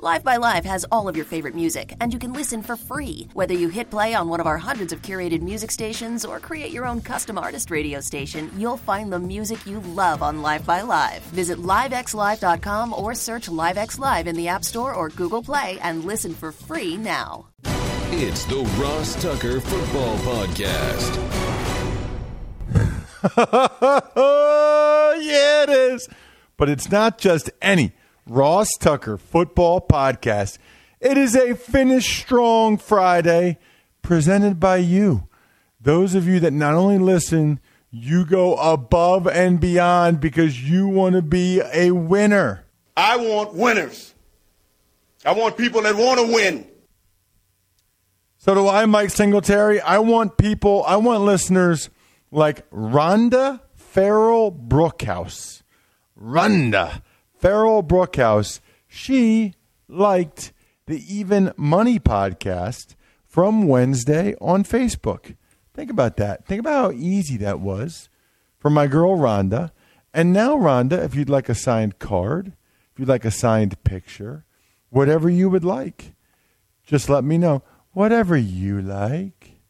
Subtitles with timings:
[0.00, 3.28] Live by Live has all of your favorite music, and you can listen for free.
[3.32, 6.72] Whether you hit play on one of our hundreds of curated music stations or create
[6.72, 10.80] your own custom artist radio station, you'll find the music you love on Live by
[10.82, 11.22] Live.
[11.26, 16.34] Visit livexlive.com or search LiveX Live in the App Store or Google Play and listen
[16.34, 17.46] for free now.
[18.10, 21.14] It's the Ross Tucker Football Podcast.
[25.22, 26.08] yeah, it is.
[26.56, 27.92] But it's not just any
[28.26, 30.56] Ross Tucker Football Podcast.
[30.98, 33.58] It is a Finish Strong Friday
[34.00, 35.28] presented by you.
[35.78, 41.16] Those of you that not only listen, you go above and beyond because you want
[41.16, 42.64] to be a winner.
[42.96, 44.14] I want winners.
[45.26, 46.66] I want people that want to win.
[48.38, 49.82] So do I, Mike Singletary.
[49.82, 51.90] I want people, I want listeners
[52.30, 55.62] like Rhonda Farrell Brookhouse.
[56.18, 57.02] Rhonda
[57.44, 58.60] Farrell Brookhouse.
[58.88, 59.52] She
[59.86, 60.54] liked
[60.86, 62.94] the Even Money podcast
[63.26, 65.36] from Wednesday on Facebook.
[65.74, 66.46] Think about that.
[66.46, 68.08] Think about how easy that was
[68.58, 69.72] for my girl Rhonda.
[70.14, 72.54] And now, Rhonda, if you'd like a signed card,
[72.94, 74.46] if you'd like a signed picture,
[74.88, 76.14] whatever you would like,
[76.82, 77.62] just let me know.
[77.92, 79.60] Whatever you like.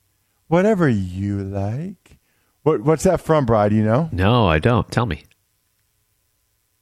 [0.47, 2.21] Whatever you like.
[2.63, 3.67] What, what's that from, Bry?
[3.67, 4.11] You know?
[4.13, 4.89] No, I don't.
[4.93, 5.25] Tell me.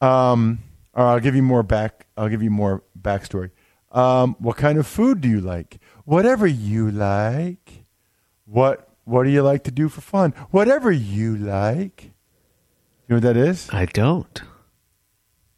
[0.03, 0.59] Um,
[0.95, 2.07] or I'll give you more back.
[2.17, 3.51] I'll give you more backstory.
[3.91, 5.79] Um, what kind of food do you like?
[6.05, 7.85] Whatever you like.
[8.47, 10.33] What What do you like to do for fun?
[10.51, 12.05] Whatever you like.
[12.05, 12.11] You
[13.09, 13.69] know what that is?
[13.71, 14.43] I don't.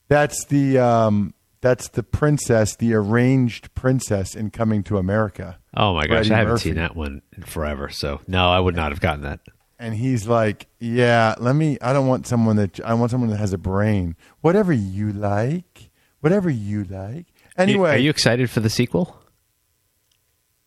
[0.08, 5.58] That's the um, that's the princess, the arranged princess in Coming to America.
[5.76, 6.62] Oh my gosh, Freddie I haven't Murphy.
[6.70, 7.88] seen that one in forever.
[7.88, 9.40] So no, I would not have gotten that.
[9.78, 11.78] And he's like, "Yeah, let me.
[11.80, 14.16] I don't want someone that I want someone that has a brain.
[14.40, 15.90] Whatever you like,
[16.20, 17.26] whatever you like.
[17.56, 19.20] Anyway, are you excited for the sequel?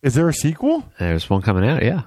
[0.02, 0.84] is there a sequel?
[0.98, 1.82] There's one coming out.
[1.82, 2.02] Yeah.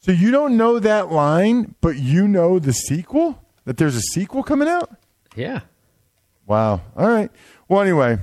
[0.00, 3.42] So you don't know that line, but you know the sequel?
[3.64, 4.90] That there's a sequel coming out?
[5.34, 5.60] Yeah.
[6.46, 6.82] Wow.
[6.96, 7.30] All right.
[7.68, 8.18] Well, anyway,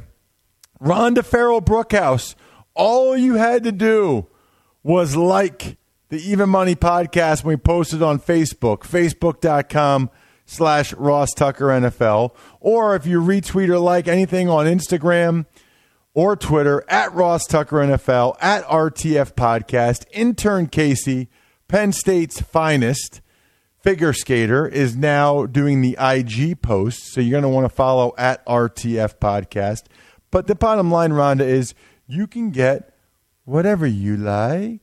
[0.79, 2.35] Rhonda Farrell Brookhouse,
[2.75, 4.27] all you had to do
[4.83, 5.77] was like
[6.11, 10.09] the Even Money podcast when we post it on Facebook, facebook.com
[10.45, 12.35] slash Ross Tucker NFL.
[12.59, 15.45] Or if you retweet or like anything on Instagram
[16.13, 21.29] or Twitter, at Ross Tucker NFL, at RTF Podcast, intern Casey,
[21.69, 23.21] Penn State's finest
[23.81, 27.13] figure skater is now doing the IG posts.
[27.13, 29.83] So you're going to want to follow at RTF Podcast.
[30.29, 31.73] But the bottom line, Rhonda, is
[32.05, 32.93] you can get
[33.45, 34.80] whatever you like.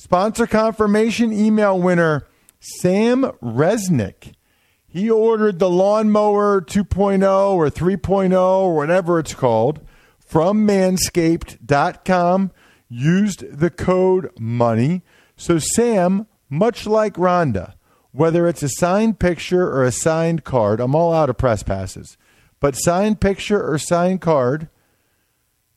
[0.00, 2.24] Sponsor confirmation email winner
[2.60, 4.32] Sam Resnick.
[4.86, 9.80] He ordered the lawnmower 2.0 or 3.0 or whatever it's called
[10.20, 12.52] from manscaped.com,
[12.88, 15.02] used the code MONEY.
[15.36, 17.74] So, Sam, much like Rhonda,
[18.12, 22.16] whether it's a signed picture or a signed card, I'm all out of press passes,
[22.60, 24.68] but signed picture or signed card,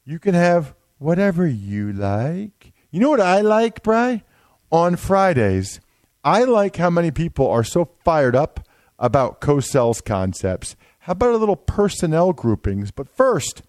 [0.05, 2.60] you can have whatever you like.
[2.91, 4.23] You know what I like, Bry?
[4.69, 5.79] On Fridays,
[6.25, 8.67] I like how many people are so fired up
[8.99, 10.75] about Cosell's concepts.
[10.99, 12.91] How about a little personnel groupings?
[12.91, 13.61] But first,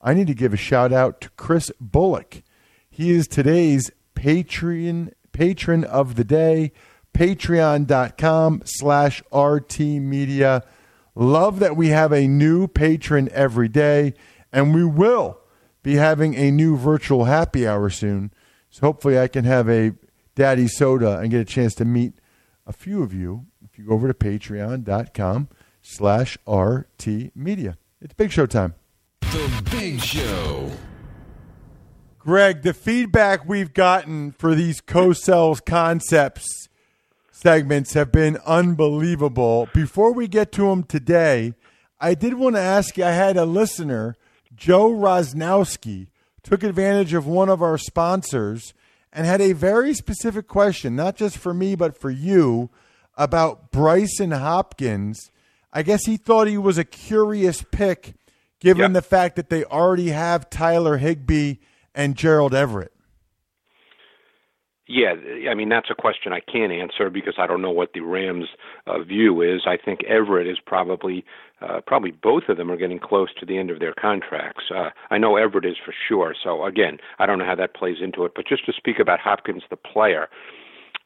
[0.00, 2.42] I need to give a shout out to Chris Bullock.
[2.90, 6.72] He is today's Patreon patron of the day.
[7.12, 10.64] Patreon.com slash RT Media.
[11.14, 14.14] Love that we have a new patron every day,
[14.50, 15.38] and we will
[15.82, 18.32] be having a new virtual happy hour soon.
[18.74, 19.92] So hopefully I can have a
[20.34, 22.14] daddy soda and get a chance to meet
[22.66, 25.48] a few of you if you go over to patreon.com
[25.80, 27.78] slash RT Media.
[28.00, 28.74] It's Big Show time.
[29.20, 30.72] The Big Show.
[32.18, 36.68] Greg, the feedback we've gotten for these Cosell's concepts
[37.30, 39.68] segments have been unbelievable.
[39.72, 41.54] Before we get to them today,
[42.00, 44.16] I did want to ask you, I had a listener,
[44.56, 46.08] Joe Rosnowski,
[46.44, 48.72] took advantage of one of our sponsors
[49.12, 52.70] and had a very specific question, not just for me, but for you,
[53.16, 55.30] about Brycen Hopkins.
[55.72, 58.14] I guess he thought he was a curious pick
[58.60, 59.00] given Yeah.
[59.00, 61.56] the fact that they already have Tyler Higbee
[61.94, 62.92] and Gerald Everett.
[64.86, 65.14] Yeah,
[65.50, 68.48] I mean that's a question I can't answer because I don't know what the Rams'
[68.86, 69.62] uh, view is.
[69.66, 71.24] I think Everett is probably,
[71.62, 74.64] uh, probably both of them are getting close to the end of their contracts.
[74.74, 76.34] Uh, I know Everett is for sure.
[76.42, 78.32] So again, I don't know how that plays into it.
[78.36, 80.28] But just to speak about Hopkins, the player,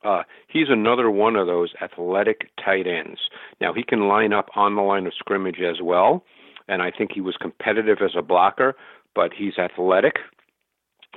[0.05, 3.21] uh, he's another one of those athletic tight ends.
[3.61, 6.25] Now he can line up on the line of scrimmage as well,
[6.67, 8.75] and I think he was competitive as a blocker.
[9.15, 10.17] But he's athletic.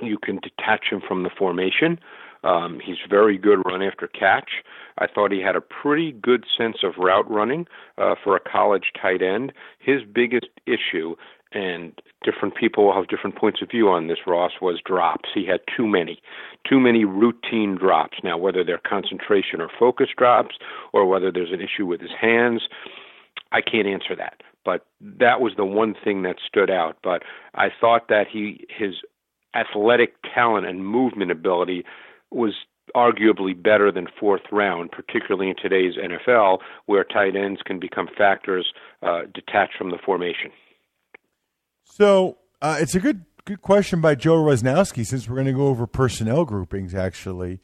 [0.00, 1.98] You can detach him from the formation.
[2.44, 4.50] Um, he's very good run after catch.
[4.98, 7.66] I thought he had a pretty good sense of route running
[7.98, 9.52] uh, for a college tight end.
[9.78, 11.16] His biggest issue,
[11.52, 11.92] and
[12.24, 15.30] different people have different points of view on this, Ross, was drops.
[15.34, 16.20] He had too many,
[16.68, 18.18] too many routine drops.
[18.22, 20.56] Now, whether they're concentration or focus drops,
[20.92, 22.62] or whether there's an issue with his hands,
[23.52, 24.42] I can't answer that.
[24.64, 26.96] But that was the one thing that stood out.
[27.02, 27.22] But
[27.54, 28.94] I thought that he his
[29.54, 31.84] athletic talent and movement ability
[32.34, 32.54] was
[32.94, 38.72] arguably better than fourth round, particularly in today's NFL, where tight ends can become factors
[39.02, 40.50] uh, detached from the formation.
[41.84, 45.66] So uh, it's a good good question by Joe Rosnowski since we're going to go
[45.66, 46.94] over personnel groupings.
[46.94, 47.60] Actually,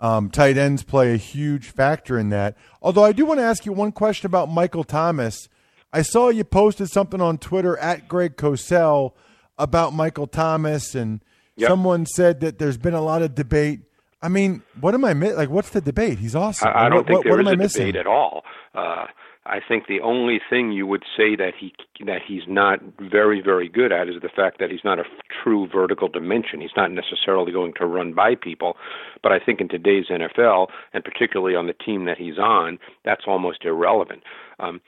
[0.00, 2.56] um, tight ends play a huge factor in that.
[2.80, 5.48] Although I do want to ask you one question about Michael Thomas.
[5.92, 9.12] I saw you posted something on Twitter at Greg Cosell
[9.58, 11.22] about Michael Thomas, and
[11.56, 11.68] Yep.
[11.68, 13.80] someone said that there's been a lot of debate.
[14.22, 15.50] I mean, what am I mi- like?
[15.50, 16.18] What's the debate?
[16.18, 16.68] He's awesome.
[16.68, 17.86] I, I don't what, think what, there what is am I a missing?
[17.86, 18.44] debate at all.
[18.74, 19.06] Uh,
[19.44, 21.74] I think the only thing you would say that he
[22.06, 25.06] that he's not very very good at is the fact that he's not a f-
[25.42, 26.60] true vertical dimension.
[26.60, 28.76] He's not necessarily going to run by people,
[29.20, 33.24] but I think in today's NFL and particularly on the team that he's on, that's
[33.26, 34.22] almost irrelevant.
[34.60, 34.80] Um,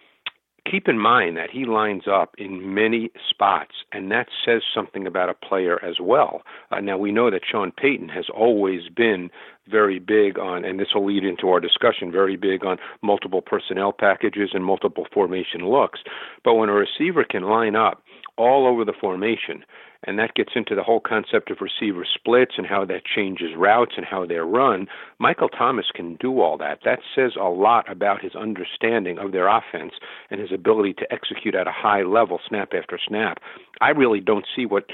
[0.70, 5.28] keep in mind that he lines up in many spots, and that says something about
[5.28, 6.42] a player as well.
[6.70, 9.30] Uh, now, we know that Sean Payton has always been
[9.68, 13.92] very big on, and this will lead into our discussion, very big on multiple personnel
[13.92, 16.00] packages and multiple formation looks.
[16.42, 18.02] But when a receiver can line up
[18.36, 19.64] all over the formation,
[20.06, 23.94] and that gets into the whole concept of receiver splits and how that changes routes
[23.96, 24.86] and how they're run.
[25.18, 26.80] Michael Thomas can do all that.
[26.84, 29.92] That says a lot about his understanding of their offense
[30.30, 33.38] and his ability to execute at a high level, snap after snap.
[33.80, 34.84] I really don't see what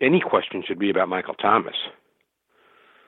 [0.00, 1.76] any question should be about Michael Thomas.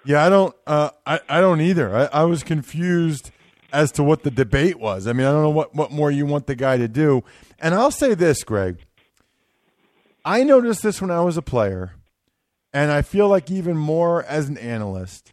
[0.04, 0.54] Yeah, I don't.
[0.66, 1.94] Uh, I I don't either.
[1.94, 3.32] I, I was confused
[3.72, 5.08] as to what the debate was.
[5.08, 7.24] I mean, I don't know what what more you want the guy to do.
[7.58, 8.78] And I'll say this, Greg.
[10.26, 11.92] I noticed this when I was a player,
[12.72, 15.30] and I feel like even more as an analyst.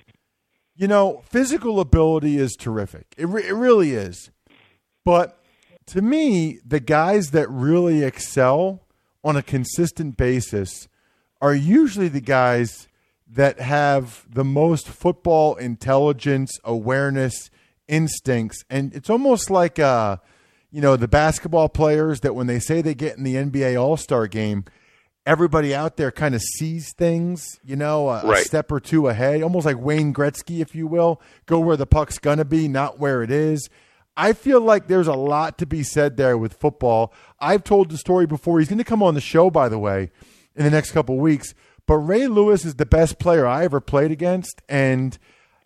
[0.75, 3.07] You know, physical ability is terrific.
[3.17, 4.29] It re- it really is.
[5.03, 5.43] But
[5.87, 8.83] to me, the guys that really excel
[9.23, 10.87] on a consistent basis
[11.41, 12.87] are usually the guys
[13.27, 17.49] that have the most football intelligence, awareness,
[17.87, 20.17] instincts, and it's almost like uh,
[20.69, 23.97] you know the basketball players that when they say they get in the NBA All
[23.97, 24.65] Star game,
[25.25, 29.41] everybody out there kind of sees things, you know, a, a step or two ahead,
[29.41, 33.23] almost like Wayne Gretzky, if you will, go where the puck's gonna be, not where
[33.23, 33.69] it is.
[34.15, 37.13] I feel like there's a lot to be said there with football.
[37.39, 38.59] I've told the story before.
[38.59, 40.11] He's going to come on the show, by the way,
[40.55, 41.55] in the next couple of weeks.
[41.87, 45.17] But Ray Lewis is the best player I ever played against, and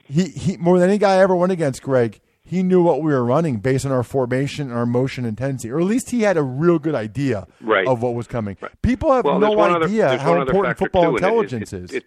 [0.06, 2.22] he, he more than any guy I ever went against, Greg.
[2.50, 5.80] He knew what we were running based on our formation and our motion intensity, or
[5.80, 7.86] at least he had a real good idea Right.
[7.86, 8.56] of what was coming.
[8.82, 11.84] People have Well, no one other- idea how important football too, and it- intelligence it,
[11.84, 11.92] is.
[11.94, 12.04] It,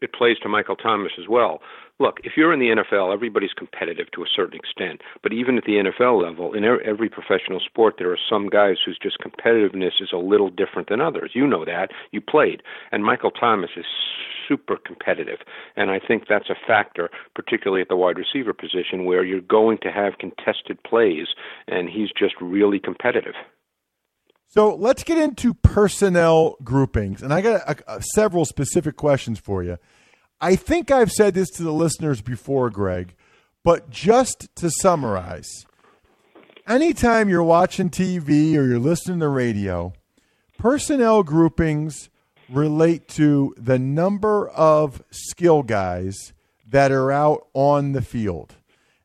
[0.00, 1.60] it plays to Michael Thomas as well.
[2.00, 5.00] Look, if you're in the NFL, everybody's competitive to a certain extent.
[5.22, 8.98] But even at the NFL level, in every professional sport, there are some guys whose
[9.02, 11.32] just competitiveness is a little different than others.
[11.34, 11.90] You know that.
[12.12, 12.62] You played.
[12.92, 13.84] And Michael Thomas is
[14.46, 15.40] super competitive.
[15.76, 19.78] And I think that's a factor, particularly at the wide receiver position, where you're going
[19.82, 21.26] to have contested plays,
[21.66, 23.34] and he's just really competitive.
[24.46, 27.22] So let's get into personnel groupings.
[27.22, 29.76] And I got a, a, several specific questions for you.
[30.40, 33.14] I think I've said this to the listeners before, Greg,
[33.64, 35.66] but just to summarize
[36.68, 39.92] anytime you're watching TV or you're listening to radio,
[40.58, 42.10] personnel groupings
[42.48, 46.32] relate to the number of skill guys
[46.68, 48.54] that are out on the field.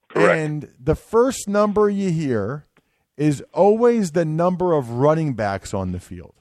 [0.10, 0.38] Correct.
[0.38, 2.68] And the first number you hear
[3.18, 6.36] is always the number of running backs on the field.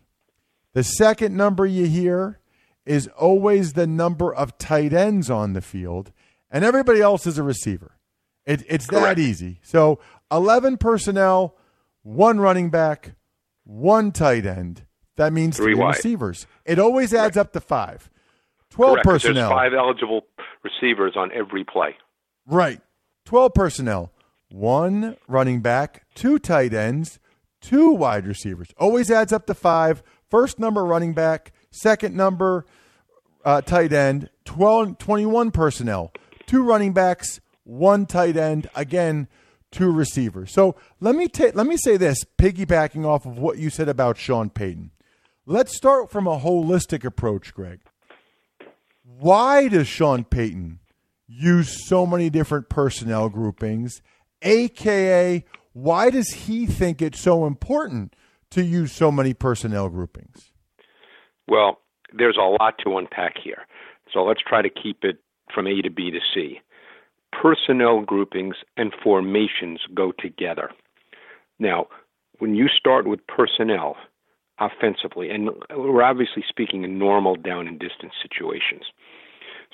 [0.74, 2.38] The second number you hear
[2.84, 6.12] is always the number of tight ends on the field,
[6.50, 7.96] and everybody else is a receiver.
[8.44, 9.16] It, it's Correct.
[9.16, 9.60] that easy.
[9.62, 11.56] So 11 personnel,
[12.02, 13.14] one running back,
[13.64, 14.84] one tight end.
[15.16, 16.46] That means Three three, receivers.
[16.64, 18.10] It always adds up to five.
[18.70, 19.06] 12 Correct.
[19.06, 19.48] personnel.
[19.50, 20.22] There's five eligible
[20.64, 21.96] receivers on every play.
[22.46, 22.80] Right.
[23.26, 24.10] 12 personnel.
[24.50, 27.18] One running back, two tight ends,
[27.60, 28.68] two wide receivers.
[28.78, 30.02] Always adds up to five.
[30.28, 32.64] First number running back, second number
[33.44, 36.12] uh, tight end, 12, 21 personnel,
[36.46, 39.26] two running backs, one tight end, again,
[39.70, 40.52] two receivers.
[40.52, 44.18] So let me ta- let me say this, piggybacking off of what you said about
[44.18, 44.92] Sean Payton.
[45.44, 47.80] Let's start from a holistic approach, Greg.
[49.02, 50.78] Why does Sean Payton
[51.26, 54.02] use so many different personnel groupings?
[54.42, 58.14] AKA, why does he think it's so important
[58.50, 60.51] to use so many personnel groupings?
[61.52, 61.80] Well,
[62.14, 63.66] there's a lot to unpack here.
[64.10, 65.18] So let's try to keep it
[65.54, 66.62] from A to B to C.
[67.30, 70.70] Personnel groupings and formations go together.
[71.58, 71.88] Now,
[72.38, 73.96] when you start with personnel
[74.58, 78.84] offensively, and we're obviously speaking in normal down and distance situations.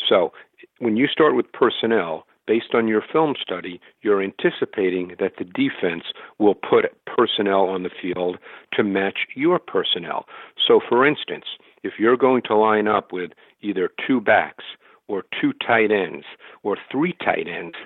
[0.09, 0.33] So
[0.81, 6.05] when you start with personnel, based on your film study, you're anticipating that the defense
[6.39, 8.39] will put personnel on the field
[8.73, 10.25] to match your personnel.
[10.67, 11.45] So, for instance,
[11.83, 13.31] if you're going to line up with
[13.61, 14.65] either two backs
[15.07, 16.25] or two tight ends
[16.63, 17.77] or three tight ends,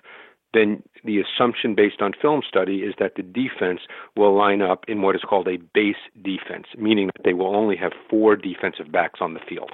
[0.55, 3.81] then the assumption based on film study is that the defense
[4.17, 7.77] will line up in what is called a base defense, meaning that they will only
[7.77, 9.71] have four defensive backs on the field.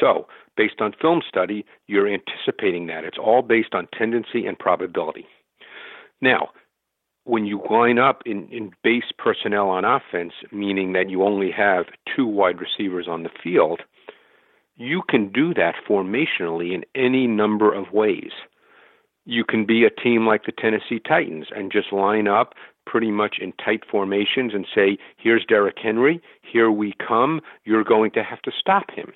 [0.00, 3.04] So, based on film study, you're anticipating that.
[3.04, 5.26] It's all based on tendency and probability.
[6.20, 6.50] Now,
[7.26, 11.86] when you line up in, in base personnel on offense, meaning that you only have
[12.14, 13.80] two wide receivers on the field,
[14.76, 18.30] you can do that formationally in any number of ways.
[19.24, 22.54] You can be a team like the Tennessee Titans and just line up
[22.86, 28.12] pretty much in tight formations and say, here's Derrick Henry, here we come, you're going
[28.12, 29.12] to have to stop him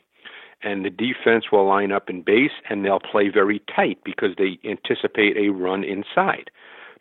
[0.62, 4.58] and the defense will line up in base and they'll play very tight because they
[4.68, 6.50] anticipate a run inside.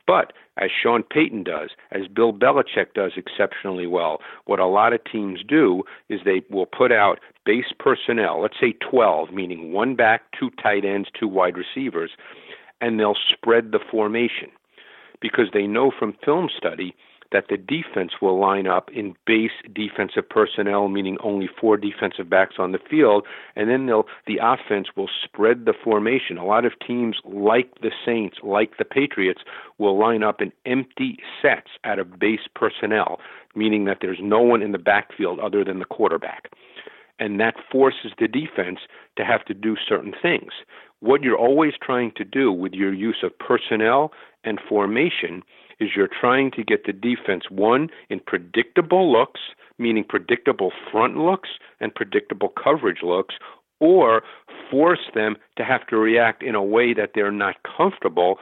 [0.08, 5.02] But as Sean Payton does, as Bill Belichick does exceptionally well, what a lot of
[5.10, 10.24] teams do is they will put out base personnel, let's say 12, meaning one back,
[10.38, 12.12] two tight ends, two wide receivers,
[12.82, 14.50] and they'll spread the formation
[15.22, 16.96] because they know from film study
[17.32, 22.56] that the defense will line up in base defensive personnel, meaning only four defensive backs
[22.58, 26.38] on the field, and then they'll the offense will spread the formation.
[26.38, 29.42] A lot of teams, like the Saints, like the Patriots,
[29.78, 33.20] will line up in empty sets out of base personnel,
[33.56, 36.52] meaning that there's no one in the backfield other than the quarterback.
[37.20, 38.80] And that forces the defense
[39.18, 40.54] to have to do certain things.
[41.02, 44.12] What you're always trying to do with your use of personnel
[44.44, 45.44] and formation
[45.80, 49.42] is you're trying to get the defense one in predictable looks,
[49.78, 53.36] meaning predictable front looks and predictable coverage looks,
[53.80, 54.24] or
[54.70, 58.38] force them to have to react in a way that they're not comfortable.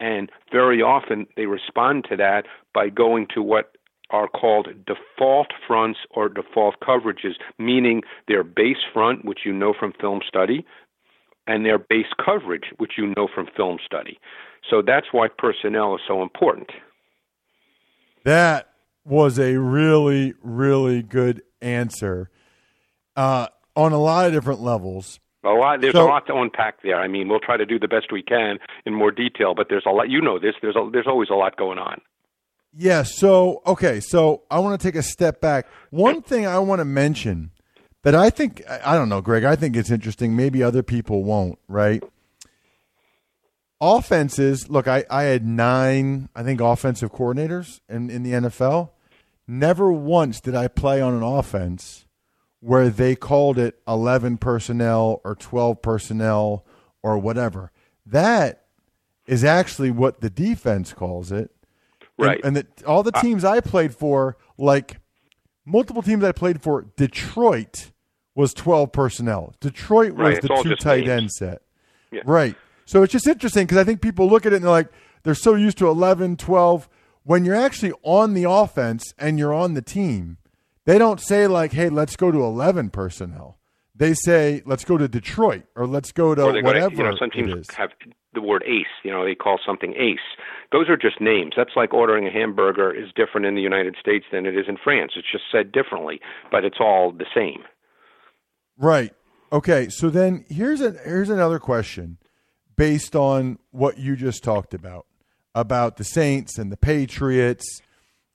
[0.00, 3.72] And very often they respond to that by going to what
[4.10, 9.92] are called default fronts or default coverages, meaning their base front, which you know from
[10.00, 10.64] film study,
[11.46, 14.18] and their base coverage, which you know from film study.
[14.68, 16.68] So that's why personnel is so important.
[18.24, 18.68] That
[19.04, 22.30] was a really, really good answer
[23.16, 25.18] uh, on a lot of different levels.
[25.42, 25.80] A lot.
[25.80, 26.96] There's So- a lot to unpack there.
[27.00, 29.84] I mean, we'll try to do the best we can in more detail, but there's
[29.86, 30.10] a lot.
[30.10, 30.54] You know this.
[30.60, 32.00] There's a, there's always a lot going on.
[32.76, 33.02] Yeah.
[33.04, 34.00] So, okay.
[34.00, 35.66] So I want to take a step back.
[35.88, 37.52] One thing I want to mention
[38.02, 40.36] that I think, I I don't know, Greg, I think it's interesting.
[40.36, 42.04] Maybe other people won't, right?
[43.80, 48.90] Offenses, look, I, I had nine, I think, offensive coordinators in, in the NFL.
[49.48, 52.04] Never once did I play on an offense
[52.60, 56.66] where they called it 11 personnel or 12 personnel
[57.02, 57.72] or whatever.
[58.04, 58.64] That
[59.26, 61.50] is actually what the defense calls it.
[62.18, 62.40] Right.
[62.44, 64.98] And, that all the teams I played for, like
[65.64, 67.92] multiple teams I played for, Detroit
[68.34, 69.54] was 12 personnel.
[69.60, 71.10] Detroit was Right, the two tight names.
[71.10, 71.62] end set.
[72.10, 72.22] Yeah.
[72.26, 72.56] Right.
[72.90, 74.88] So it's just interesting because I think people look at it and they're like,
[75.22, 76.88] they're so used to 11, 12.
[77.22, 80.38] When you're actually on the offense and you're on the team,
[80.86, 83.58] they don't say, like, hey, let's go to 11 personnel.
[83.94, 87.04] They say, let's go to Detroit or let's go to they go whatever to, you
[87.04, 87.90] know, some teams have
[88.34, 88.86] the word ace.
[89.04, 90.18] You know, they call something ace.
[90.72, 91.52] Those are just names.
[91.56, 94.76] That's like ordering a hamburger is different in the United States than it is in
[94.82, 95.12] France.
[95.14, 96.20] It's just said differently,
[96.50, 97.62] but it's all the same.
[98.76, 99.14] Right.
[99.52, 99.88] Okay.
[99.90, 102.18] So then here's a here's another question
[102.80, 105.04] based on what you just talked about
[105.54, 107.82] about the Saints and the Patriots,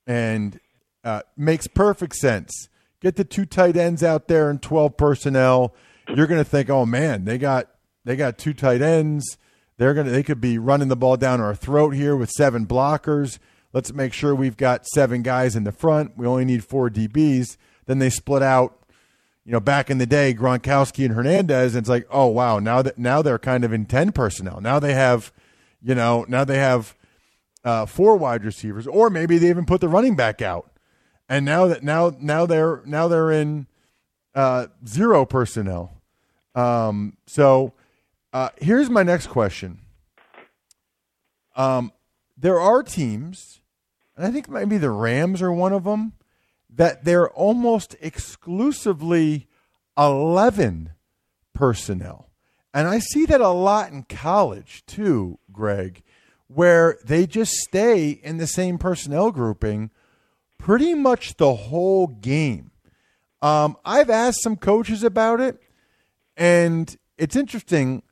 [0.06, 0.60] and
[1.04, 2.70] uh, makes perfect sense.
[3.02, 5.74] Get the two tight ends out there and twelve personnel.
[6.08, 7.72] You're going to think, oh man, they got
[8.04, 9.36] they got two tight ends.
[9.78, 13.40] They're gonna they could be running the ball down our throat here with seven blockers.
[13.74, 16.20] Let's make sure we've got seven guys in the front.
[16.20, 17.58] We only need four DBs.
[17.88, 18.78] Then they split out
[19.46, 22.82] you know, back in the day, Gronkowski and Hernandez, and it's like, oh wow, now
[22.82, 24.60] that now they're kind of in ten personnel.
[24.60, 25.32] Now they have,
[25.82, 26.96] you know, now they have
[27.64, 30.72] uh, four wide receivers, or maybe they even put the running back out,
[31.30, 33.68] and now that now now they're now they're in
[34.34, 36.02] uh, zero personnel.
[36.56, 37.74] Um, so
[38.34, 39.80] uh, here's my next question.
[41.56, 41.92] Um,
[42.36, 43.62] there are teams,
[44.18, 46.14] and I think maybe the Rams are one of them
[46.76, 49.48] that they're almost exclusively
[49.98, 50.92] 11
[51.54, 52.30] personnel.
[52.74, 56.04] And I see that a lot in college too, Greg,
[56.48, 59.92] where they just stay in the same personnel grouping
[60.58, 62.72] pretty much the whole game.
[63.42, 65.62] Um, I've asked some coaches about it,
[66.36, 68.04] and it's interesting.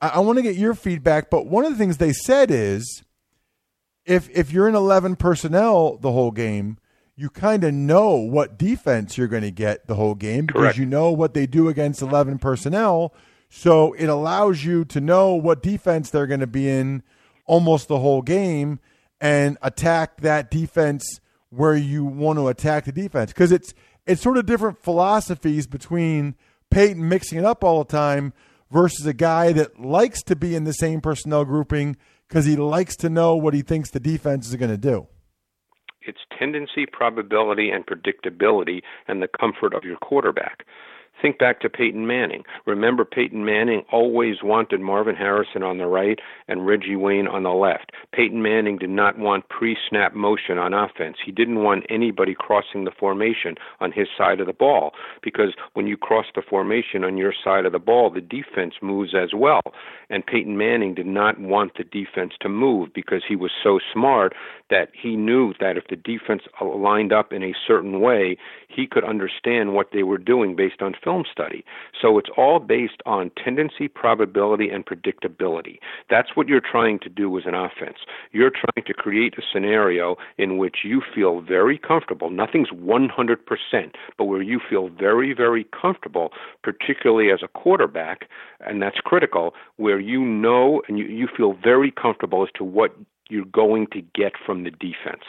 [0.00, 3.04] I, I want to get your feedback, but one of the things they said is
[4.04, 6.78] if if you're in 11 personnel the whole game,
[7.16, 10.78] you kind of know what defense you're going to get the whole game because Correct.
[10.78, 13.14] you know what they do against 11 personnel.
[13.48, 17.02] So it allows you to know what defense they're going to be in
[17.46, 18.80] almost the whole game
[19.20, 23.74] and attack that defense where you want to attack the defense because it's
[24.06, 26.34] it's sort of different philosophies between
[26.70, 28.32] Payton mixing it up all the time
[28.70, 31.96] versus a guy that likes to be in the same personnel grouping
[32.28, 35.06] because he likes to know what he thinks the defense is going to do.
[36.06, 40.64] It's tendency, probability, and predictability, and the comfort of your quarterback.
[41.22, 42.42] Think back to Peyton Manning.
[42.66, 47.50] Remember, Peyton Manning always wanted Marvin Harrison on the right and Reggie Wayne on the
[47.50, 47.92] left.
[48.12, 51.16] Peyton Manning did not want pre snap motion on offense.
[51.24, 55.86] He didn't want anybody crossing the formation on his side of the ball because when
[55.86, 59.62] you cross the formation on your side of the ball, the defense moves as well.
[60.10, 64.34] And Peyton Manning did not want the defense to move because he was so smart
[64.70, 68.36] that he knew that if the defense lined up in a certain way,
[68.74, 71.64] he could understand what they were doing based on film study.
[72.00, 75.78] So it's all based on tendency, probability, and predictability.
[76.10, 77.98] That's what you're trying to do as an offense.
[78.32, 82.30] You're trying to create a scenario in which you feel very comfortable.
[82.30, 83.38] Nothing's 100%,
[84.18, 86.30] but where you feel very, very comfortable,
[86.62, 88.28] particularly as a quarterback,
[88.60, 92.94] and that's critical, where you know and you, you feel very comfortable as to what
[93.28, 95.22] you're going to get from the defense.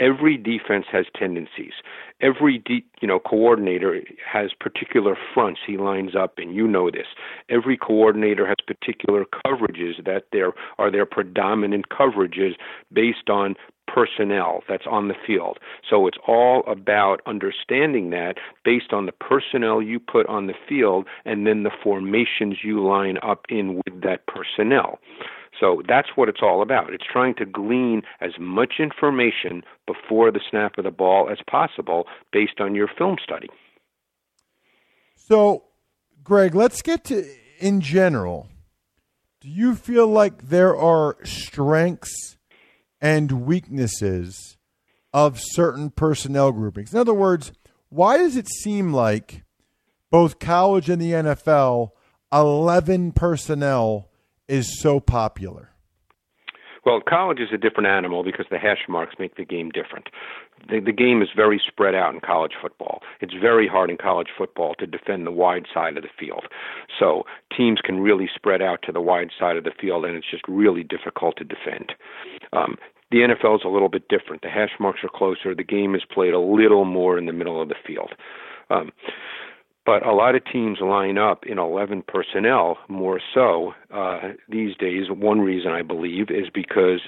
[0.00, 1.72] Every defense has tendencies.
[2.20, 7.06] Every de- you know coordinator has particular fronts he lines up and You know this.
[7.48, 12.52] Every coordinator has particular coverages that there are their predominant coverages
[12.92, 13.56] based on
[13.92, 15.58] personnel that's on the field.
[15.88, 18.34] So it's all about understanding that
[18.64, 23.18] based on the personnel you put on the field and then the formations you line
[23.22, 24.98] up in with that personnel.
[25.58, 26.92] So that's what it's all about.
[26.92, 32.06] It's trying to glean as much information before the snap of the ball as possible
[32.32, 33.48] based on your film study.
[35.14, 35.64] So,
[36.24, 37.24] Greg, let's get to
[37.58, 38.48] in general.
[39.40, 42.36] Do you feel like there are strengths
[43.00, 44.56] and weaknesses
[45.12, 46.92] of certain personnel groupings?
[46.92, 47.52] In other words,
[47.88, 49.44] why does it seem like
[50.10, 51.90] both college and the NFL,
[52.32, 54.08] 11 personnel
[54.48, 55.72] is so popular?
[56.84, 60.08] Well, college is a different animal because the hash marks make the game different.
[60.68, 63.02] The, the game is very spread out in college football.
[63.20, 66.46] It's very hard in college football to defend the wide side of the field.
[66.98, 67.22] So
[67.56, 70.42] teams can really spread out to the wide side of the field, and it's just
[70.48, 71.92] really difficult to defend.
[72.52, 72.76] Um,
[73.12, 74.42] the NFL is a little bit different.
[74.42, 75.54] The hash marks are closer.
[75.54, 78.12] The game is played a little more in the middle of the field.
[78.70, 78.90] Um,
[79.84, 85.10] but a lot of teams line up in 11 personnel more so uh, these days.
[85.10, 87.00] One reason I believe is because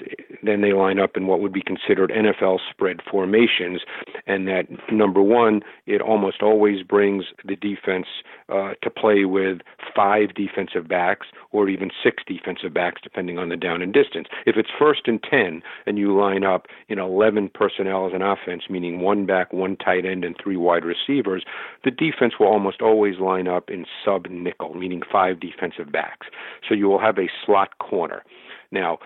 [0.43, 3.81] then they line up in what would be considered NFL spread formations,
[4.27, 8.07] and that number one, it almost always brings the defense
[8.49, 9.59] uh, to play with
[9.95, 14.27] five defensive backs or even six defensive backs, depending on the down and distance.
[14.45, 18.63] If it's first and ten, and you line up in 11 personnel as an offense,
[18.69, 21.43] meaning one back, one tight end, and three wide receivers,
[21.83, 26.27] the defense will almost always line up in sub nickel, meaning five defensive backs.
[26.67, 28.23] So you will have a slot corner.
[28.71, 28.99] Now,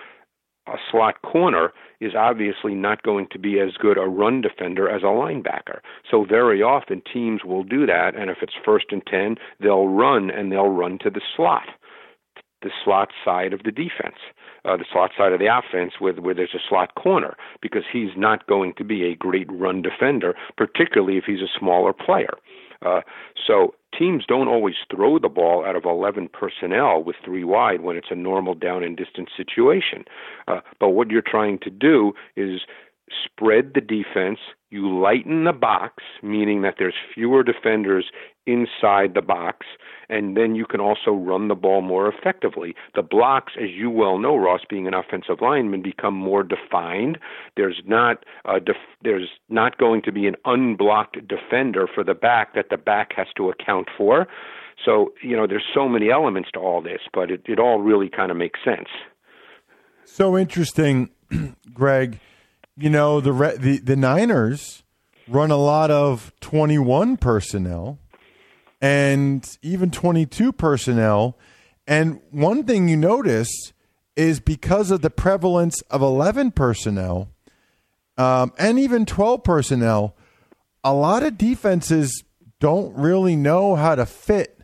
[0.69, 5.03] a slot corner is obviously not going to be as good a run defender as
[5.03, 5.79] a linebacker.
[6.09, 10.29] So very often teams will do that, and if it's first and 10, they'll run
[10.29, 11.67] and they'll run to the slot,
[12.61, 14.17] the slot side of the defense.
[14.65, 18.09] Uh, the slot side of the offense with where there's a slot corner because he's
[18.17, 22.33] not going to be a great run defender, particularly if he's a smaller player.
[22.85, 23.01] Uh,
[23.45, 27.95] so teams don't always throw the ball out of 11 personnel with three wide when
[27.95, 30.05] it's a normal down and distance situation.
[30.47, 32.61] Uh, but what you're trying to do is
[33.23, 34.39] spread the defense.
[34.69, 38.11] You lighten the box, meaning that there's fewer defenders
[38.49, 39.67] inside the box,
[40.09, 42.73] and then you can also run the ball more effectively.
[42.95, 47.19] The blocks, as you well know, Ross, being an offensive lineman, become more defined.
[47.55, 52.55] There's not a def- there's not going to be an unblocked defender for the back
[52.55, 54.27] that the back has to account for.
[54.83, 58.09] So you know, there's so many elements to all this, but it, it all really
[58.09, 58.87] kind of makes sense.
[60.05, 61.09] So interesting,
[61.73, 62.19] Greg.
[62.75, 64.83] You know the the the Niners
[65.27, 67.99] run a lot of 21 personnel
[68.81, 71.37] and even 22 personnel.
[71.87, 73.73] And one thing you notice
[74.15, 77.29] is because of the prevalence of 11 personnel
[78.17, 80.15] um, and even 12 personnel,
[80.83, 82.23] a lot of defenses
[82.59, 84.59] don't really know how to fit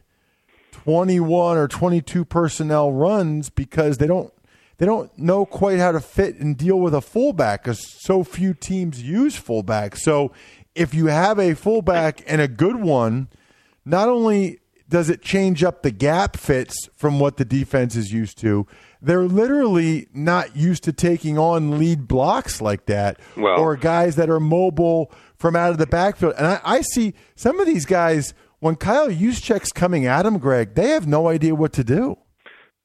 [0.71, 4.31] 21 or 22 personnel runs because they don't
[4.77, 8.53] they don't know quite how to fit and deal with a fullback because so few
[8.53, 9.95] teams use fullback.
[9.95, 10.33] So
[10.75, 13.29] if you have a fullback and a good one–
[13.85, 18.37] not only does it change up the gap fits from what the defense is used
[18.39, 18.67] to,
[19.01, 24.29] they're literally not used to taking on lead blocks like that well, or guys that
[24.29, 26.33] are mobile from out of the backfield.
[26.37, 30.75] And I, I see some of these guys, when Kyle Juszczyk's coming at them, Greg,
[30.75, 32.17] they have no idea what to do.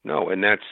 [0.05, 0.63] No, and that's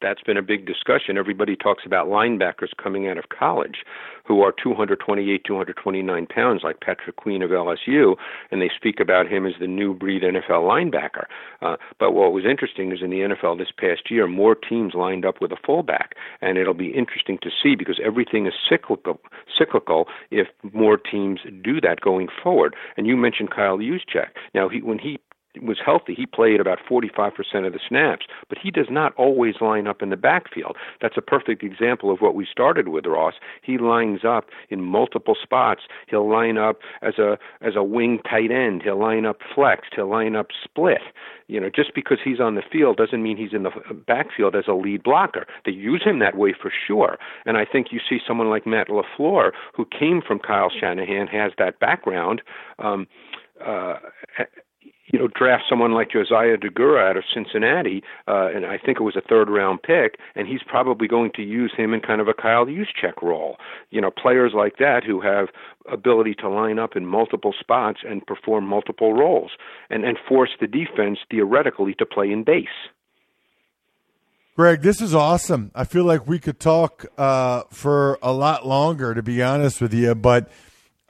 [0.00, 1.18] that's been a big discussion.
[1.18, 3.84] Everybody talks about linebackers coming out of college
[4.28, 8.14] who are 228, 229 pounds, like Patrick Queen of LSU,
[8.50, 11.24] and they speak about him as the new breed NFL linebacker.
[11.62, 15.24] Uh, but what was interesting is in the NFL this past year, more teams lined
[15.24, 19.18] up with a fullback, and it'll be interesting to see because everything is cyclical.
[19.58, 22.76] Cyclical if more teams do that going forward.
[22.96, 24.28] And you mentioned Kyle Juszczyk.
[24.54, 25.18] Now, he when he
[25.62, 27.32] was healthy, he played about 45%
[27.66, 30.76] of the snaps, but he does not always line up in the backfield.
[31.00, 33.34] That's a perfect example of what we started with Ross.
[33.62, 35.82] He lines up in multiple spots.
[36.08, 38.82] He'll line up as a as a wing tight end.
[38.82, 39.92] He'll line up flexed.
[39.94, 41.02] He'll line up split.
[41.48, 43.70] You know, just because he's on the field doesn't mean he's in the
[44.06, 45.46] backfield as a lead blocker.
[45.64, 47.18] They use him that way for sure.
[47.46, 51.52] And I think you see someone like Matt LaFleur, who came from Kyle Shanahan, has
[51.58, 52.42] that background.
[52.78, 53.06] Um,
[53.64, 53.94] uh,
[55.12, 59.02] you know, draft someone like Josiah Deguara out of Cincinnati, uh, and I think it
[59.02, 62.28] was a third round pick, and he's probably going to use him in kind of
[62.28, 63.56] a Kyle Juszczyk role.
[63.90, 65.48] You know, players like that who have
[65.90, 69.52] ability to line up in multiple spots and perform multiple roles,
[69.90, 72.66] and and force the defense theoretically to play in base.
[74.56, 75.70] Greg, this is awesome.
[75.72, 79.94] I feel like we could talk uh, for a lot longer, to be honest with
[79.94, 80.50] you, but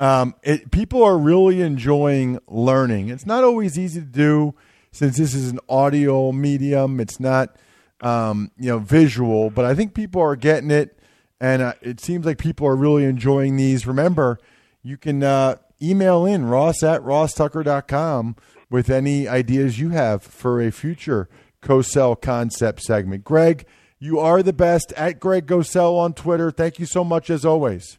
[0.01, 3.09] um, it, people are really enjoying learning.
[3.09, 4.55] It's not always easy to do
[4.93, 7.01] since this is an audio medium.
[7.01, 7.57] It's not,
[8.01, 10.99] um, you know, visual, but I think people are getting it,
[11.41, 13.87] and uh, it seems like people are really enjoying these.
[13.87, 14.39] Remember,
[14.83, 18.37] you can uh, email in ross at rosstucker.com
[18.71, 21.29] with any ideas you have for a future
[21.63, 23.25] Cosell concept segment.
[23.25, 23.67] Greg,
[23.99, 26.51] you are the best at Greg Cosell on Twitter.
[26.53, 27.99] Thank you so much as always.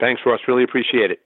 [0.00, 0.40] Thanks, Ross.
[0.46, 1.20] Really appreciate it.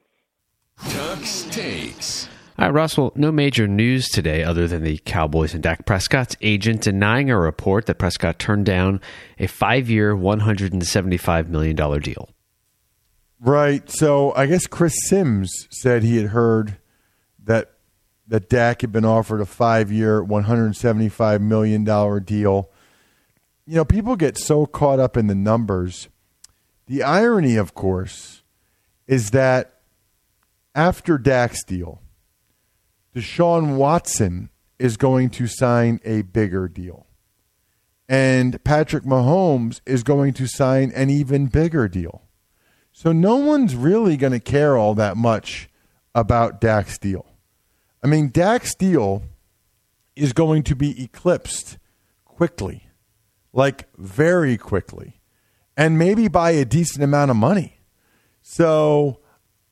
[0.80, 2.28] Tux takes.
[2.58, 6.82] All right, Russell, no major news today other than the Cowboys and Dak Prescott's agent
[6.82, 9.00] denying a report that Prescott turned down
[9.38, 12.28] a five year, $175 million deal.
[13.40, 13.88] Right.
[13.90, 16.78] So I guess Chris Sims said he had heard
[17.42, 17.72] that
[18.28, 21.84] that Dak had been offered a five year, $175 million
[22.24, 22.70] deal.
[23.66, 26.08] You know, people get so caught up in the numbers.
[26.86, 28.41] The irony, of course,
[29.12, 29.80] is that
[30.74, 32.00] after Dak's deal,
[33.14, 34.48] Deshaun Watson
[34.78, 37.06] is going to sign a bigger deal.
[38.08, 42.22] and Patrick Mahomes is going to sign an even bigger deal.
[42.92, 45.70] So no one's really going to care all that much
[46.14, 47.24] about Dak's deal.
[48.02, 49.22] I mean, Dak's deal
[50.14, 51.78] is going to be eclipsed
[52.26, 52.88] quickly,
[53.52, 55.20] like very quickly,
[55.76, 57.81] and maybe by a decent amount of money.
[58.42, 59.20] So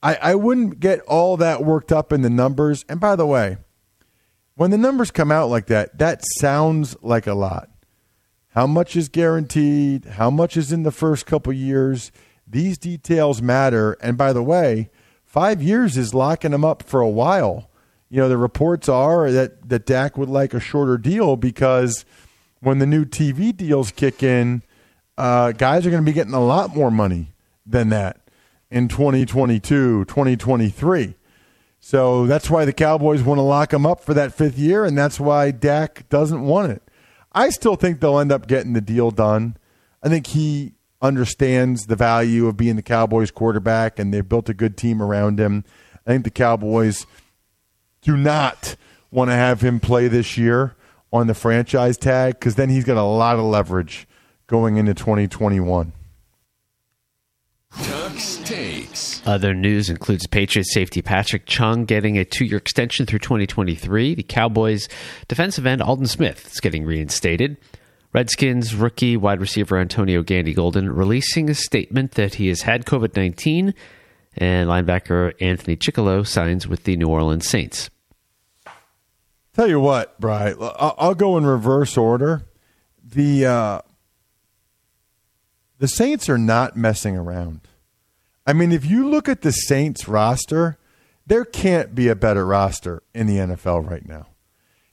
[0.02, 2.84] I, I wouldn't get all that worked up in the numbers.
[2.88, 3.58] And by the way,
[4.54, 7.68] when the numbers come out like that, that sounds like a lot.
[8.54, 10.04] How much is guaranteed?
[10.04, 12.10] How much is in the first couple years?
[12.46, 13.92] These details matter.
[14.00, 14.90] And by the way,
[15.24, 17.70] five years is locking them up for a while.
[18.08, 22.04] You know, the reports are that, that Dak would like a shorter deal because
[22.58, 24.62] when the new TV deals kick in,
[25.16, 27.32] uh, guys are going to be getting a lot more money
[27.64, 28.19] than that
[28.70, 31.14] in 2022, 2023.
[31.80, 34.96] So that's why the Cowboys want to lock him up for that fifth year, and
[34.96, 36.82] that's why Dak doesn't want it.
[37.32, 39.56] I still think they'll end up getting the deal done.
[40.02, 44.54] I think he understands the value of being the Cowboys quarterback, and they've built a
[44.54, 45.64] good team around him.
[46.06, 47.06] I think the Cowboys
[48.02, 48.76] do not
[49.10, 50.74] want to have him play this year
[51.12, 54.06] on the franchise tag because then he's got a lot of leverage
[54.46, 55.92] going into 2021.
[57.74, 59.22] Tux takes.
[59.26, 64.14] Other news includes Patriots safety Patrick Chung getting a two year extension through 2023.
[64.14, 64.88] The Cowboys
[65.28, 67.56] defensive end Aldon Smith is getting reinstated.
[68.12, 73.14] Redskins rookie wide receiver Antonio Gandy Golden releasing a statement that he has had COVID
[73.14, 73.72] 19,
[74.36, 77.88] and linebacker Anthony Chickillo signs with the New Orleans Saints.
[79.54, 82.42] Tell you what, Bry, I'll I'll go in reverse order.
[83.04, 83.80] The uh,
[85.80, 87.62] the Saints are not messing around.
[88.46, 90.78] I mean, if you look at the Saints roster,
[91.26, 94.26] there can't be a better roster in the NFL right now.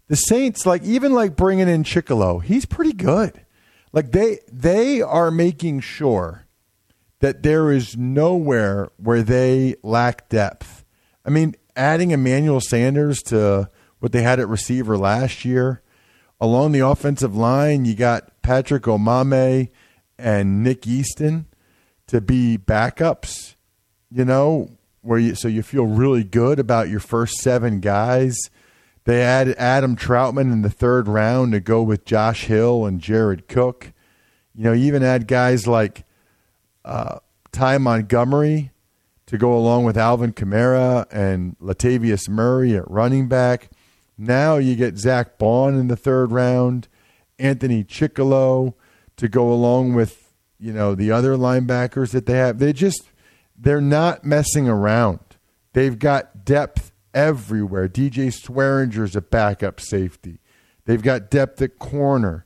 [0.08, 3.46] The Saints, like even like bringing in Chickillo, he's pretty good.
[3.92, 6.46] Like they they are making sure
[7.20, 10.86] that there is nowhere where they lack depth.
[11.26, 13.70] I mean, adding Emmanuel Sanders to
[14.00, 15.82] what they had at receiver last year,
[16.40, 19.70] along the offensive line, you got Patrick Omameh
[20.18, 21.46] and Nick Easton
[22.08, 23.56] to be backups,
[24.10, 24.70] you know,
[25.02, 28.38] where you so you feel really good about your first seven guys.
[29.06, 33.48] They added Adam Trautman in the third round to go with Josh Hill and Jared
[33.48, 33.94] Cook.
[34.54, 36.04] You know, you even add guys like
[36.84, 37.20] uh,
[37.52, 38.72] Ty Montgomery
[39.28, 43.70] to go along with Alvin Kamara and Latavius Murray at running back.
[44.18, 46.88] Now you get Zack Baun in the third round,
[47.38, 48.74] Anthony Chickillo
[49.18, 52.60] to go along with you know the other linebackers that they have.
[52.60, 53.04] They just
[53.58, 55.20] they're not messing around.
[55.74, 57.88] They've got depth everywhere.
[57.88, 60.40] DJ Swearinger's a backup safety.
[60.86, 62.46] They've got depth at corner.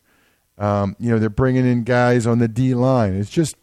[0.58, 3.16] Um, you know they're bringing in guys on the D line.
[3.16, 3.56] It's just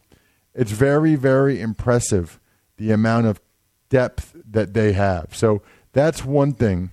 [0.55, 2.41] it's very very impressive
[2.77, 3.41] the amount of
[3.89, 5.35] depth that they have.
[5.35, 6.91] So that's one thing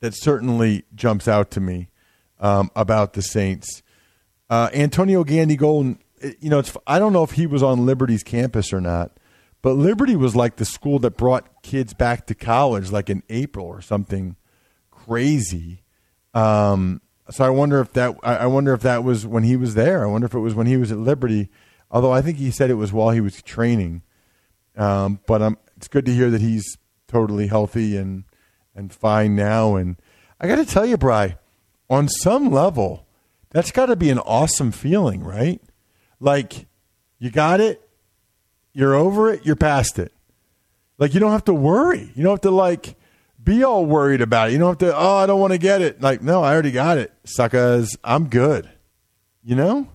[0.00, 1.88] that certainly jumps out to me
[2.38, 3.82] um, about the Saints.
[4.50, 6.00] Uh, Antonio Gandy Golden,
[6.40, 9.12] you know, I don't know if he was on Liberty's campus or not,
[9.62, 13.64] but Liberty was like the school that brought kids back to college, like in April
[13.64, 14.34] or something
[14.90, 15.84] crazy.
[16.34, 20.02] Um, so I wonder if that I wonder if that was when he was there.
[20.02, 21.48] I wonder if it was when he was at Liberty.
[21.90, 24.02] Although I think he said it was while he was training.
[24.76, 28.24] Um, but um, it's good to hear that he's totally healthy and
[28.74, 29.76] and fine now.
[29.76, 29.96] And
[30.40, 31.36] I got to tell you, Bry,
[31.88, 33.06] on some level,
[33.50, 35.60] that's got to be an awesome feeling, right?
[36.18, 36.66] Like
[37.18, 37.88] you got it,
[38.72, 40.12] you're over it, you're past it.
[40.98, 42.12] Like you don't have to worry.
[42.14, 42.96] You don't have to like
[43.42, 44.52] be all worried about it.
[44.52, 44.96] You don't have to.
[44.96, 46.00] Oh, I don't want to get it.
[46.00, 47.96] Like no, I already got it, suckers.
[48.04, 48.68] I'm good.
[49.42, 49.88] You know.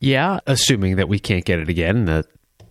[0.00, 2.08] Yeah, assuming that we can't get it again.
[2.08, 2.22] Uh,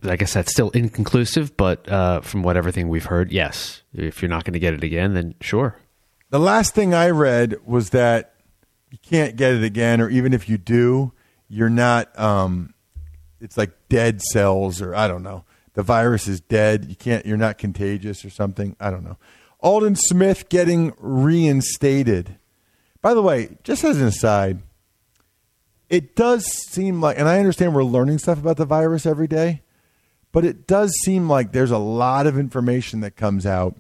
[0.04, 3.82] I guess that's still inconclusive, but uh, from what everything we've heard, yes.
[3.94, 5.78] If you're not going to get it again, then sure.
[6.30, 8.34] The last thing I read was that
[8.90, 11.14] you can't get it again, or even if you do,
[11.48, 12.18] you're not.
[12.20, 12.74] Um,
[13.40, 15.44] it's like dead cells, or I don't know.
[15.74, 16.86] The virus is dead.
[16.86, 17.26] You can't.
[17.26, 18.76] You're not contagious, or something.
[18.80, 19.18] I don't know.
[19.60, 22.38] Aldon Smith getting reinstated.
[23.02, 24.60] By the way, just as an aside,
[25.90, 29.62] it does seem like, and I understand we're learning stuff about the virus every day,
[30.32, 33.76] but it does seem like there's a lot of information that comes out,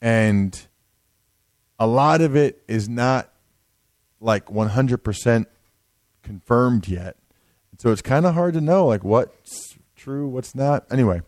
[0.00, 0.66] and
[1.78, 3.29] a lot of it is not
[4.20, 5.46] like 100%
[6.22, 7.16] confirmed yet.
[7.78, 10.84] So it's kind of hard to know like what's true, what's not.
[10.92, 11.22] Anyway,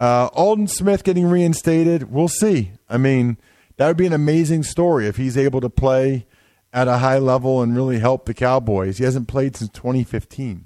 [0.00, 2.10] uh, Aldon Smith getting reinstated.
[2.10, 2.72] We'll see.
[2.88, 3.38] I mean,
[3.76, 6.26] that would be an amazing story if he's able to play
[6.72, 8.98] at a high level and really help the Cowboys.
[8.98, 10.64] He hasn't played since 2015.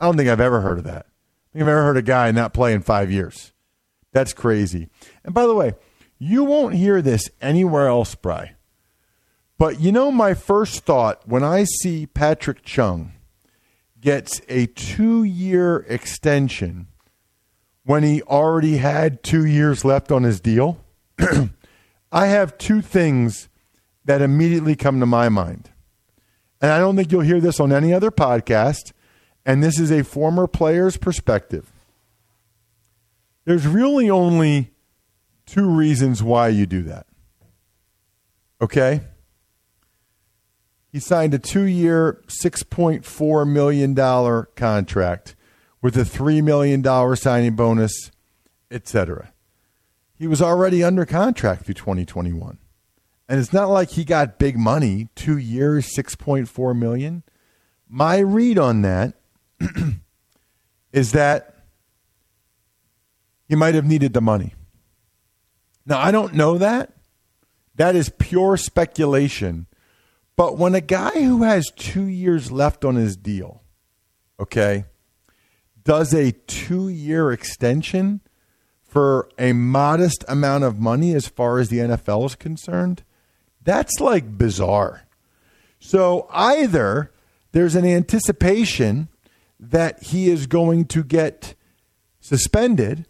[0.00, 1.06] I don't think I've ever heard of that.
[1.06, 3.52] I think I've ever heard a guy not play in five years.
[4.12, 4.88] That's crazy.
[5.24, 5.74] And by the way,
[6.18, 8.54] you won't hear this anywhere else, Bry.
[9.60, 13.12] But you know, my first thought when I see Patrick Chung
[14.00, 16.86] gets a two year extension
[17.84, 20.82] when he already had two years left on his deal,
[22.10, 23.50] I have two things
[24.06, 25.68] that immediately come to my mind.
[26.62, 28.92] And I don't think you'll hear this on any other podcast.
[29.44, 31.70] And this is a former player's perspective.
[33.44, 34.70] There's really only
[35.44, 37.06] two reasons why you do that.
[38.62, 39.02] Okay?
[40.92, 45.36] He signed a two year, $6.4 million contract
[45.80, 48.10] with a $3 million signing bonus,
[48.70, 49.32] etc.
[50.18, 52.58] He was already under contract through 2021.
[53.28, 57.22] And it's not like he got big money, two years, 6.4 million.
[57.88, 59.14] My read on that
[60.92, 61.64] is that
[63.48, 64.54] he might have needed the money.
[65.86, 66.92] Now, I don't know that.
[67.76, 69.66] That is pure speculation.
[70.40, 73.62] But when a guy who has two years left on his deal,
[74.40, 74.86] okay,
[75.84, 78.22] does a two year extension
[78.82, 83.04] for a modest amount of money as far as the NFL is concerned,
[83.62, 85.06] that's like bizarre.
[85.78, 87.12] So either
[87.52, 89.08] there's an anticipation
[89.58, 91.54] that he is going to get
[92.18, 93.06] suspended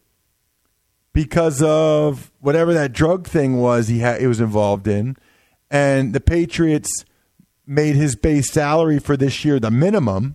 [1.12, 5.16] because of whatever that drug thing was he had he was involved in
[5.70, 7.04] and the Patriots
[7.70, 10.34] made his base salary for this year the minimum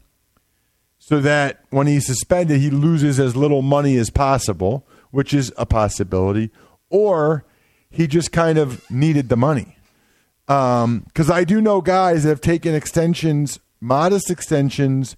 [0.98, 5.66] so that when he's suspended, he loses as little money as possible, which is a
[5.66, 6.50] possibility,
[6.90, 7.44] or
[7.90, 9.78] he just kind of needed the money.
[10.46, 15.18] Because um, I do know guys that have taken extensions, modest extensions,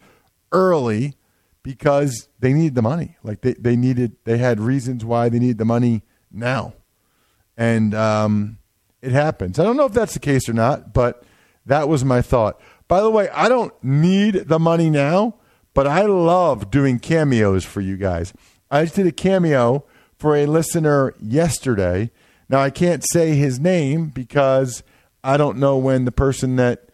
[0.52, 1.14] early
[1.62, 3.16] because they needed the money.
[3.22, 6.02] Like they, they needed, they had reasons why they needed the money
[6.32, 6.74] now.
[7.56, 8.58] And um,
[9.04, 9.60] it happens.
[9.60, 11.24] I don't know if that's the case or not, but
[11.68, 12.60] that was my thought.
[12.88, 15.36] By the way, I don't need the money now
[15.78, 18.34] but I love doing cameos for you guys.
[18.72, 22.10] I just did a cameo for a listener yesterday.
[22.50, 24.82] Now, I can't say his name because
[25.24, 26.90] I don't know when the person that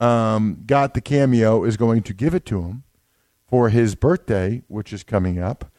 [0.00, 2.82] um, got the cameo is going to give it to him
[3.48, 5.72] for his birthday, which is coming up.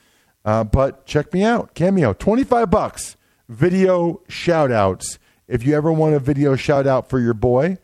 [0.43, 1.75] Uh, but check me out.
[1.75, 3.17] Cameo, 25 bucks.
[3.47, 5.19] Video shout outs.
[5.47, 7.77] If you ever want a video shout out for your boy,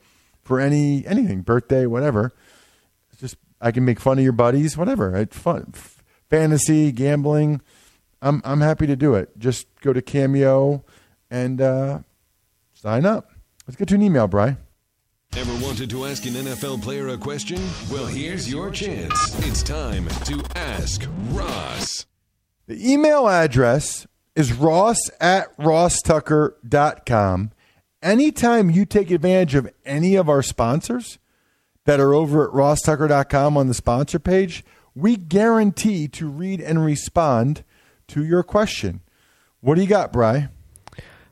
[0.44, 2.34] for any anything, birthday, whatever,
[3.20, 5.16] Just I can make fun of your buddies, whatever.
[5.16, 7.62] It's fun, F- fantasy, gambling.
[8.22, 9.38] I'm I'm happy to do it.
[9.38, 10.84] Just go to Cameo
[11.30, 12.00] and uh,
[12.74, 13.32] sign up.
[13.68, 14.58] Let's get to an email, Bry.
[15.36, 17.60] Ever wanted to ask an NFL player a question?
[17.92, 19.14] Well, here's your chance.
[19.48, 22.06] It's time to ask Ross.
[22.68, 27.52] The email address is ross at rosstucker.com.
[28.04, 31.18] Anytime you take advantage of any of our sponsors,
[31.86, 34.64] that are over at rosstucker.com on the sponsor page,
[34.96, 37.64] we guarantee to read and respond
[38.08, 39.02] to your question.
[39.60, 40.50] What do you got, Bry?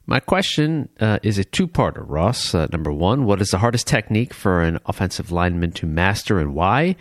[0.06, 2.56] My question uh, is a two parter, Ross.
[2.56, 6.54] Uh, number one, what is the hardest technique for an offensive lineman to master and
[6.54, 6.96] why?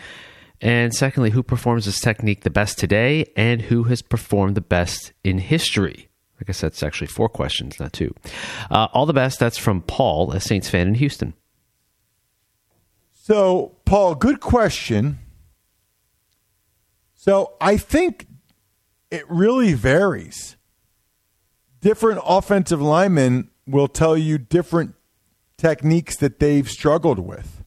[0.61, 5.13] And secondly, who performs this technique the best today and who has performed the best
[5.25, 6.10] in history?
[6.41, 8.15] I guess that's actually four questions, not two.
[8.71, 9.39] Uh, all the best.
[9.39, 11.35] That's from Paul, a Saints fan in Houston.
[13.13, 15.19] So, Paul, good question.
[17.15, 18.27] So, I think
[19.11, 20.57] it really varies.
[21.81, 24.95] Different offensive linemen will tell you different
[25.59, 27.63] techniques that they've struggled with.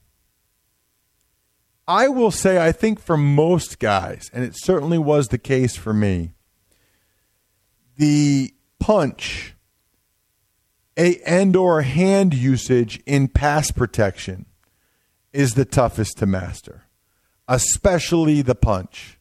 [1.86, 5.92] I will say, I think for most guys, and it certainly was the case for
[5.92, 6.32] me,
[7.96, 9.54] the punch
[10.98, 14.44] a, and or hand usage in pass protection
[15.32, 16.82] is the toughest to master,
[17.48, 19.18] especially the punch.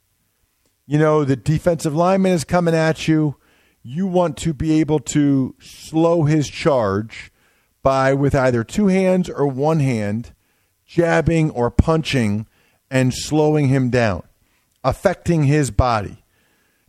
[0.86, 3.38] You know, the defensive lineman is coming at you.
[3.82, 7.32] You want to be able to slow his charge
[7.82, 10.34] by, with either two hands or one hand,
[10.86, 12.48] jabbing or punching
[12.92, 14.24] and slowing him down,
[14.84, 16.26] affecting his body.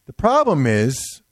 [0.06, 1.22] The problem is,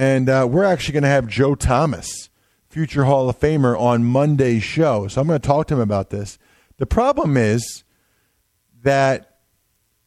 [0.00, 2.30] and uh, we're actually going to have Joe Thomas,
[2.70, 5.06] future Hall of Famer, on Monday's show.
[5.08, 6.38] So I'm going to talk to him about this
[6.78, 7.84] the problem is
[8.82, 9.40] that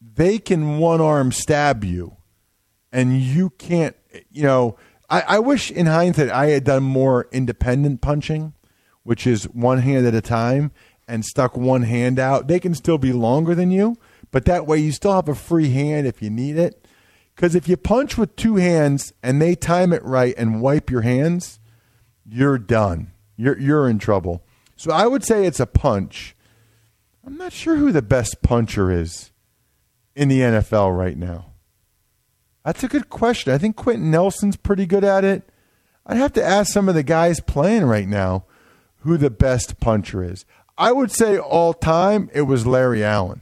[0.02, 2.18] they can one arm stab you
[2.92, 3.96] and you can't,
[4.32, 4.78] you know.
[5.12, 8.54] I, I wish in hindsight I had done more independent punching,
[9.04, 10.72] which is one hand at a time,
[11.08, 13.98] and stuck one hand out, they can still be longer than you,
[14.32, 16.83] but that way you still have a free hand if you need it.
[17.36, 21.02] Because if you punch with two hands and they time it right and wipe your
[21.02, 21.60] hands,
[22.26, 23.12] you're done.
[23.36, 24.44] You're you're in trouble.
[24.76, 26.36] So I would say it's a punch.
[27.26, 29.32] I'm not sure who the best puncher is
[30.16, 31.54] in the NFL right now.
[32.64, 33.54] That's a good question.
[33.54, 35.44] I think Quenton Nelson's pretty good at it.
[36.06, 38.46] I'd have to ask some of the guys playing right now
[39.00, 40.46] who the best puncher is.
[40.78, 43.42] I would say all time it was Larry Allen.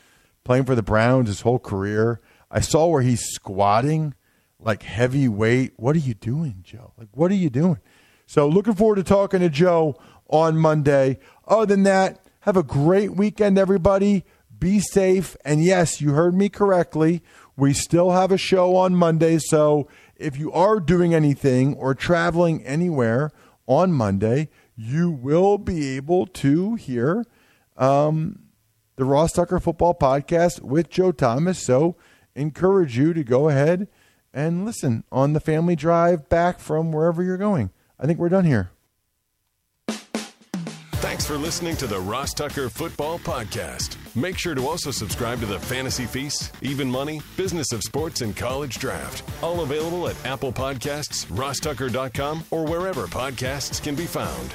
[0.45, 2.21] playing for the Browns his whole career.
[2.51, 4.15] I saw where he's squatting
[4.61, 5.73] like heavy weight.
[5.77, 6.93] What are you doing, Joe?
[6.97, 7.81] Like, what are you doing?
[8.27, 9.97] So, looking forward to talking to Joe
[10.29, 11.19] on Monday.
[11.47, 14.25] Other than that, have a great weekend, everybody.
[14.57, 15.37] Be safe.
[15.45, 17.21] And yes, you heard me correctly.
[17.57, 19.39] We still have a show on Monday.
[19.39, 23.33] So if you are doing anything or traveling anywhere
[23.67, 27.25] on Monday, you will be able to hear
[27.77, 28.41] um,
[28.97, 31.63] the Ross Tucker Football Podcast with Joe Thomas.
[31.65, 31.97] So
[32.35, 33.89] encourage you to go ahead
[34.33, 37.71] and listen on the family drive back from wherever you're going.
[37.99, 38.71] I think we're done here.
[41.07, 43.97] Thanks for listening to the Ross Tucker Football Podcast.
[44.17, 48.37] Make sure to also subscribe to the Fantasy Feast, Even Money, Business of Sports, and
[48.37, 49.23] College Draft.
[49.43, 54.55] All available at Apple Podcasts, rosstucker.com, or wherever podcasts can be found.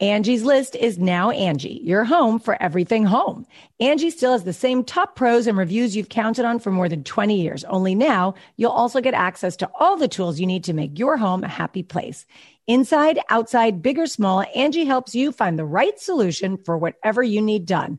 [0.00, 3.46] Angie's list is now Angie, your home for everything home.
[3.80, 7.02] Angie still has the same top pros and reviews you've counted on for more than
[7.02, 7.64] 20 years.
[7.64, 11.16] Only now you'll also get access to all the tools you need to make your
[11.16, 12.26] home a happy place.
[12.66, 17.40] Inside, outside, big or small, Angie helps you find the right solution for whatever you
[17.40, 17.98] need done,